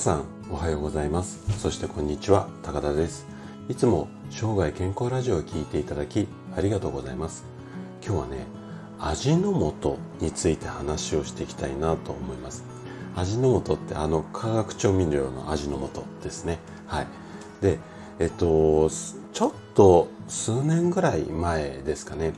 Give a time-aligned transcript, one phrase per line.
[0.00, 1.44] さんおはようございます。
[1.58, 3.26] そしてこんにちは高田です。
[3.68, 6.26] いつも生涯健康ラジオを聞いていただき
[6.56, 7.44] ありがとうございます。
[8.02, 8.46] 今日はね
[8.98, 12.64] 味の素について話をしていきたいなと思います。
[13.14, 16.60] 味の素ってあの化学調味料の味の素ですね。
[16.86, 17.06] はい。
[17.60, 17.78] で
[18.20, 22.32] えっとちょっと数年ぐらい前ですかね。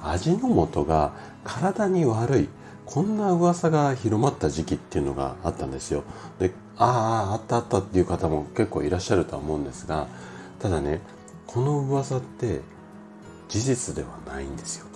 [0.00, 2.48] 味の素が体に悪い
[2.90, 6.02] こんな噂が広まった時期っていうのがあったんですよ。
[6.40, 10.08] で、ああ、あったあったっていう方も結構いらっしゃるとは思うんですが、
[10.58, 11.00] ただね、
[11.46, 12.62] この噂って
[13.48, 14.86] 事実ではないんですよ。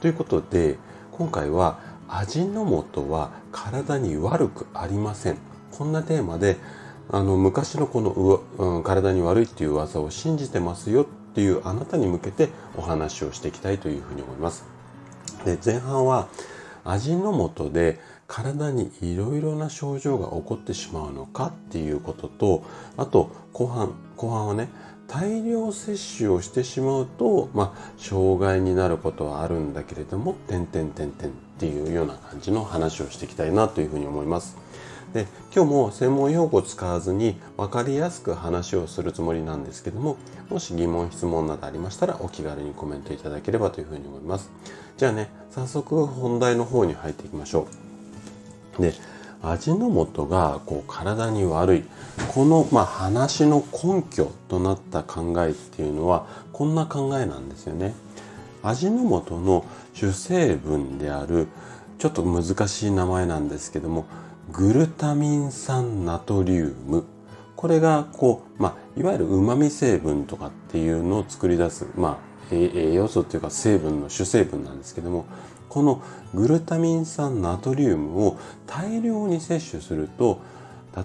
[0.00, 0.78] ということで、
[1.12, 1.78] 今回は
[2.08, 2.64] 味の
[2.94, 5.36] 素は体に悪くありません。
[5.72, 6.56] こんなテーマで、
[7.10, 12.48] あの、昔のこの、うん、体に悪いっていう噂を信じてますよっていうあなたに向けて
[12.78, 14.64] お話をしていきたいというふうに思います。
[15.44, 16.28] で、前半は、
[16.84, 22.64] 味の素で体にいろいろな症状が起こってしまうのかっていうことと
[22.96, 24.68] あと後半後半はね
[25.06, 34.56] 大量摂取をしてしまうと、まあ、障害になることはあるんだけれども、点々点々っていうような感じの話をしていきたいなというふうに思います。
[35.12, 40.16] で今日も専門用語を使わずに分かりやすく話をするつもりなんですけども
[40.50, 44.50] もし疑問質問などありましたらお気軽にコメントいただければというふうに思います
[44.96, 47.68] じゃあね早速本題の方に入っていきましょ
[48.78, 48.82] う。
[48.82, 48.92] で
[49.40, 51.84] 味の素がこう体に悪い。
[52.34, 57.94] この、まあ、話の根拠となった考えっていうのはこんな考えなんですよね。
[58.64, 61.46] 味の素の主成分である
[61.98, 64.06] ちょっと難しい名前なんですけども
[64.50, 67.04] グルタミン酸ナトリウム。
[67.54, 75.26] これがこう、まあ、いわゆる旨味成分とかっていうのを作り出す、まあ、栄養素っていうか成分の主成分なんですけども
[75.68, 76.02] この
[76.34, 80.40] グルタミン酸ナトリウムを大量に摂取すると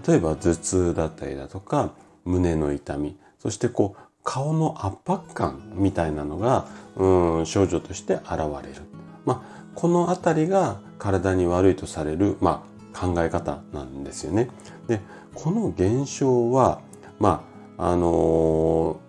[0.08, 1.92] 例えば頭痛だったりだとか
[2.26, 8.32] 胸の痛みそしてこう顔の圧迫感みたいなのがうん症状として現
[8.62, 8.82] れる。
[9.26, 14.50] まあ、この辺りが体に悪いとされる、まあ考え方なんですよね。
[14.88, 15.00] で
[15.34, 16.82] この現象は
[17.20, 17.44] ま
[17.78, 19.00] ああの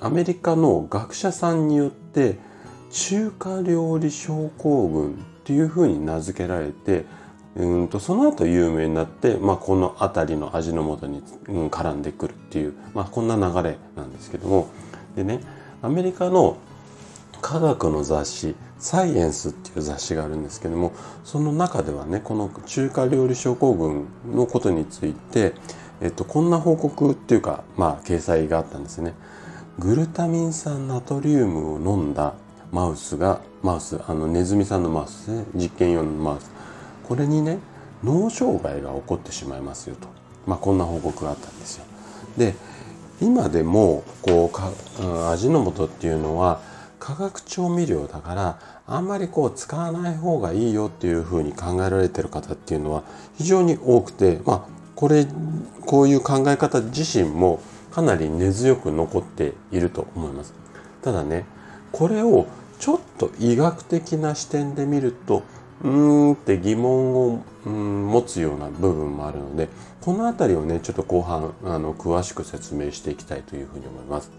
[0.00, 2.38] アメリカの学者さんによって
[2.90, 5.14] 中華料理症候群っ
[5.44, 7.04] ていうふうに名付けられて
[7.56, 14.68] うんとその後有名になって、まあ、この辺りの味の素に、うん、絡んでくるっていう、まあ、こんな流れなんですけども
[15.14, 15.40] でね
[15.82, 16.58] アメリカの
[17.40, 20.92] 科学の雑誌サイエンスっていう雑誌があるんですけども
[21.24, 25.54] その中ではねこの中華料理症候群のことについて、
[26.02, 29.14] えっと、こんな報告っていうかまあ掲載があったんですね。
[29.78, 32.32] グルタミン酸ナトリウムを飲んだ
[32.72, 36.50] マウスがマウスあのネズミさんのマウスね実験用のマウス
[37.06, 37.58] これにね
[38.02, 40.08] 脳障害が起こってしまいますよと、
[40.46, 41.84] まあ、こんな報告があったんですよ。
[42.38, 42.54] で
[43.20, 44.70] 今でもこうか
[45.30, 46.60] 味の素っていうのは
[46.98, 53.04] 化学調味料だからあんまりこう使わない方がいいよっていうふうに考えられてる方っていうのは
[53.36, 54.62] 非常に多くてまあ
[54.94, 55.26] これ
[55.84, 57.60] こういう考え方自身も
[57.96, 60.52] かなり根強く残っていると思います。
[61.00, 61.46] ただね
[61.92, 62.46] これを
[62.78, 65.44] ちょっと医学的な視点で見ると
[65.82, 69.70] うーんって疑問を、うん、持つような部分もあるので
[70.02, 74.30] この辺りをねちょっと後半あの詳しく説明していきたいというふうに思います。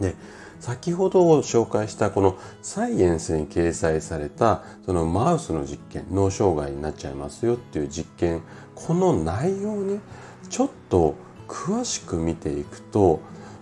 [0.00, 0.16] で
[0.58, 8.42] 先ほど紹介したこのサイエンスに掲載されたそのマウスの実験脳障害になっちゃいますよっていう実験
[8.74, 10.00] この内容に
[10.50, 11.14] ちょっと
[11.48, 13.20] 詳しく見ていくと,、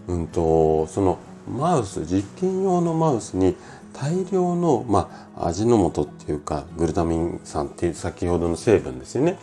[0.08, 3.56] うんと、そのマウス実験用のマウスに
[3.92, 9.38] 大量の、まあ、味の素っていうかグルタミン酸っていう先ほどの成分ですよね。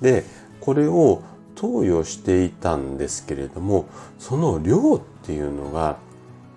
[0.00, 0.24] で
[0.60, 1.22] これを
[1.54, 3.86] 投与していたんですけれども
[4.18, 5.98] その量っていうのが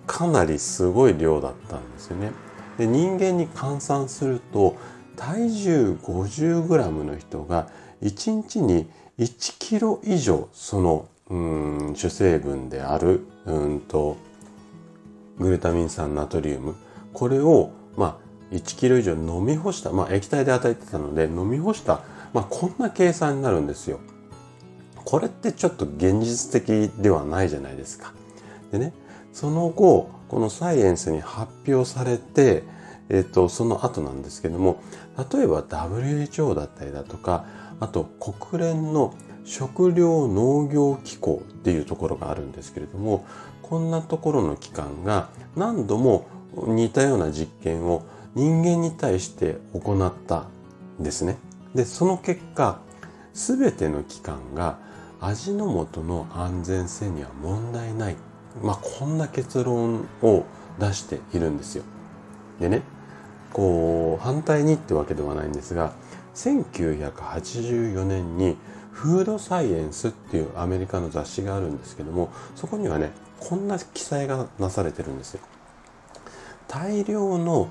[0.06, 2.32] かなりすごい量だったんですよね。
[2.78, 4.76] で人間に換算すると
[5.16, 7.68] 体重 50g の人が
[8.02, 14.16] 1日に1キロ以上そのうん主成分であるうんと
[15.38, 16.76] グルタミン酸ナトリウム
[17.12, 22.00] これをまあ1キロ以上飲み干した、まあ、液体で与えてたので飲み干した、
[22.32, 23.98] まあ、こんな計算になるんですよ。
[25.04, 28.12] これってちょっと現実的ではないじゃないですか。
[28.70, 28.92] でね
[29.36, 32.62] その後、このサイエンスに発表されて、
[33.10, 34.80] えっと、その後なんですけども、
[35.30, 37.44] 例えば WHO だったりだとか、
[37.78, 39.12] あと国連の
[39.46, 43.24] 食糧農業機構っていうところがあるんですけれども、
[43.62, 48.02] こんなところの機関が何度も似たような実験を
[48.34, 50.46] 人間に対して行った
[51.00, 51.38] んですね。
[51.74, 52.80] で、その結果、
[53.32, 54.78] 全ての機関が
[55.20, 58.16] 味の素の安全性には問題ない。
[58.62, 60.44] まあ、こんな結論を
[60.80, 61.84] 出しているんですよ。
[62.60, 62.82] でね、
[63.52, 65.92] こう、反対にってわけではないんですが、
[66.34, 68.56] 1984年に
[68.96, 75.40] フードサイエンスっていうアメリカの雑誌があるんですけども、そこにはね、こんな記載がなされてるんですよ。
[76.66, 77.68] 大量の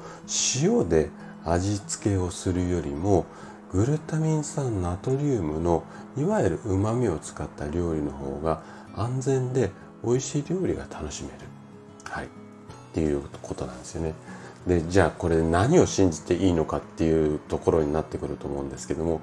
[0.61, 1.09] 塩で
[1.43, 3.25] 味付けをするよりも
[3.71, 5.83] グルタミン酸ナトリウムの
[6.15, 8.61] いわゆるうまみを使った料理の方が
[8.95, 9.71] 安全で
[10.03, 11.35] 美味しい料理が楽しめる。
[12.03, 12.25] はい。
[12.25, 12.29] っ
[12.93, 14.13] ていうことなんですよね。
[14.67, 19.21] で、じゃあこれ何を信じていいのかっていうところになってくると思うんですけども、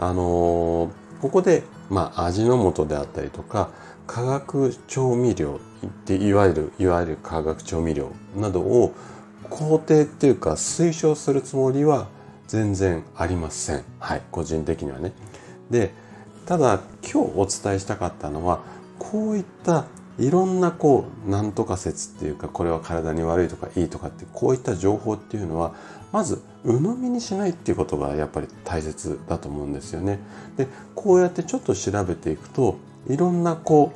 [0.00, 3.70] あのー、ここで、まあ、味の素であったりとか、
[4.06, 8.94] 化学調味料っていわゆる、いわゆる化学調味料などを
[9.50, 12.08] 肯定っていうか推奨するつもりは
[12.46, 13.84] 全然ありません。
[13.98, 15.12] はい、個人的にはね。
[15.70, 15.92] で、
[16.46, 18.60] ただ今日お伝えしたかったのは、
[18.98, 19.84] こういった
[20.18, 25.74] いろんなこう、なんとか説っていうか、これは体に悪いとかいいとかって、こういった情報っていうのは、
[26.12, 30.18] まず、鵜呑みにしないっていうことがやっぱり大切だと思うんですよね。
[30.56, 32.76] で、こうやってちょっと調べていくと、
[33.08, 33.92] いろんなこ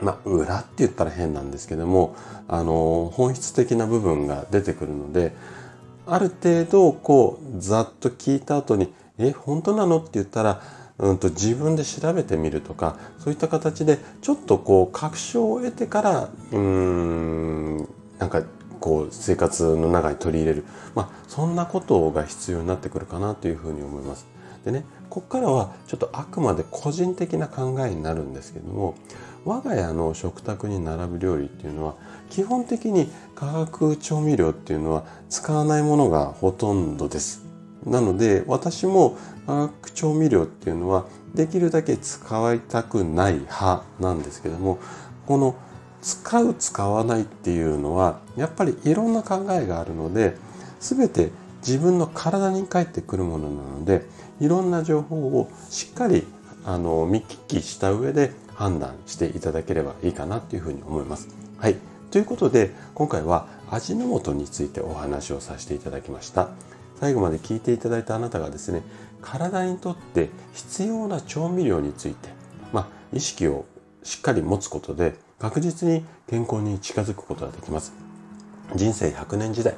[0.00, 2.14] う、まあ、裏って言ったら変なんですけども、
[2.48, 5.34] あの、本質的な部分が出てくるので、
[6.06, 9.98] ある程度、こう、ざっと聞いた後に、え、本当なの？
[9.98, 10.60] って言ったら、
[10.98, 17.76] うんと自分で調べてみるとか、そういった形で、ちょっとこう、確証を得てから、うん、
[18.18, 18.42] なんか、
[18.80, 20.64] こう、生活の中に取り入れる。
[20.94, 24.26] まあ、そんなことが必要になってくるかなというふうに思います。
[24.64, 28.94] でね、ここからはちょっとあくまで個人的な考えになるんですけども、
[29.44, 31.94] 我が家の食卓に並ぶ料理っていうのは、
[32.30, 37.41] 基本的に化学調味料っていうのは使わないものがほとんどです。
[37.86, 44.78] なので私も化学調味料っていうのはできるだけ使いたくない派なんですけども
[45.26, 45.56] この
[46.00, 50.36] 使う使わないっていうのはやっぱりいろんな考えがあるので
[50.80, 51.30] 全て
[51.66, 54.06] 自分の体に返ってくるものなので
[54.40, 56.26] いろんな情報をしっかり
[56.64, 61.28] あの見聞きした上で判断していただければいいかなというふうに思います。
[61.58, 61.76] はい。
[62.10, 66.50] ということで今回は味の素についてお話をさせていただきました。
[67.02, 68.84] 最後まで聞いていただいたあなたがですね
[69.20, 72.28] 体にとって必要な調味料について、
[72.72, 73.64] まあ、意識を
[74.04, 77.92] しっかり持つことで確実に健康に近づくことができます。
[78.76, 79.74] 人生100年時代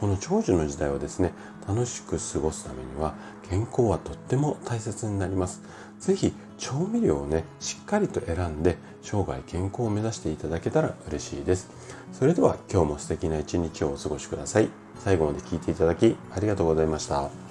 [0.00, 1.32] この長寿の時代をですね
[1.68, 3.14] 楽しく過ごすためには
[3.48, 5.62] 健康はとっても大切になります。
[6.00, 11.70] ぜひ調味料をねしっかりと選んで生涯健康を目指していただけたら嬉しいです
[12.12, 14.68] それでは今日も素敵な一日をお過ごしください
[14.98, 17.43] 最後まで聴いていただきありがとうございました。